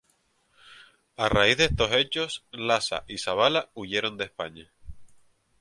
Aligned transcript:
A 1.15 1.29
raíz 1.29 1.57
de 1.57 1.65
estos 1.65 1.91
hechos 1.91 2.43
Lasa 2.49 3.03
y 3.07 3.19
Zabala 3.19 3.69
huyeron 3.75 4.17
de 4.17 4.25
España. 4.25 4.73